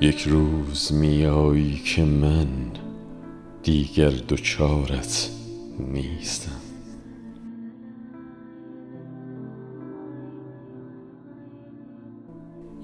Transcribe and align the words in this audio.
یک 0.00 0.22
روز 0.22 0.92
میایی 0.92 1.82
که 1.84 2.04
من 2.04 2.48
دیگر 3.62 4.10
دچارت 4.10 5.30
نیستم. 5.78 6.60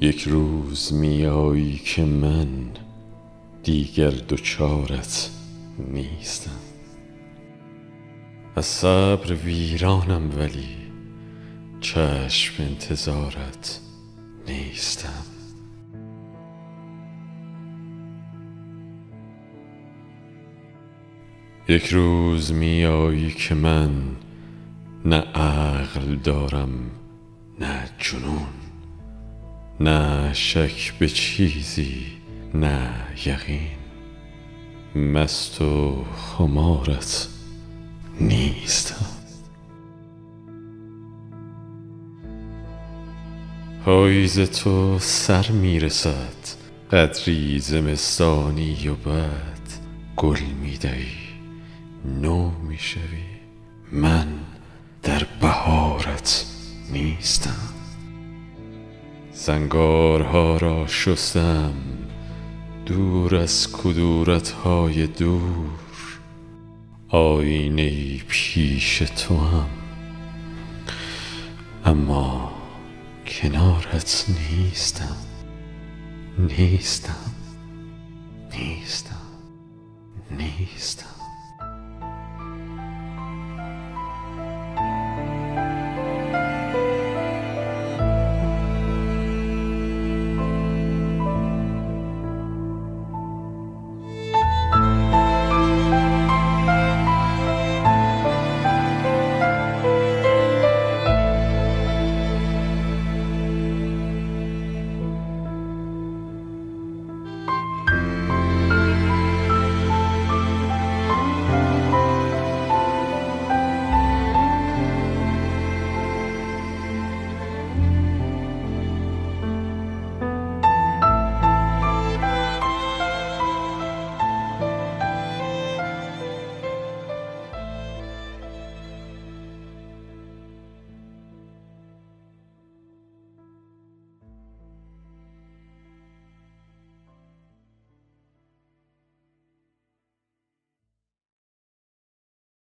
یک 0.01 0.23
روز 0.23 0.93
میایی 0.93 1.81
که 1.85 2.05
من 2.05 2.49
دیگر 3.63 4.11
دچارت 4.29 5.31
نیستم. 5.79 6.61
از 8.57 8.67
صبر 8.67 9.35
ویرانم 9.35 10.31
ولی 10.39 10.77
چشم 11.81 12.63
انتظارت 12.63 13.81
نیستم. 14.49 15.34
یک 21.69 21.87
روز 21.87 22.53
میایی 22.53 23.31
که 23.31 23.55
من 23.55 23.91
نه 25.05 25.17
عقل 25.17 26.15
دارم 26.25 26.69
نه 27.61 27.89
جنون 27.99 28.47
نه 29.81 30.33
شک 30.33 30.93
به 30.99 31.09
چیزی 31.09 32.07
نه 32.55 32.91
یقین. 33.27 33.69
مست 34.95 35.63
و 35.63 36.05
خمارت 36.17 37.29
نیستم 38.21 39.07
پاییز 43.85 44.41
تو 44.41 44.99
سر 44.99 45.51
می 45.51 45.81
رسد 45.81 46.35
قدری 46.93 47.59
زمستانی 47.59 48.89
و 48.89 48.95
بعد 48.95 49.69
گل 50.17 50.41
می 50.63 50.77
دهی 50.77 51.34
نو 52.05 52.51
می 52.51 52.79
شوی 52.79 53.25
من 53.93 54.27
در 55.03 55.27
بهارت 55.41 56.47
نیستم. 56.93 57.75
زنگارها 59.33 60.57
را 60.57 60.87
شستم 60.87 61.75
دور 62.87 63.37
از 63.37 63.73
کدورت 63.73 64.51
های 64.51 65.07
دور. 65.07 65.71
آینه 67.09 68.19
پیش 68.19 68.99
تو 68.99 69.39
هم 69.39 69.69
اما 71.85 72.53
کنارت 73.27 74.27
نیستم. 74.29 75.17
نیستم. 76.39 77.33
نیستم. 78.59 79.17
نیستم. 80.31 81.14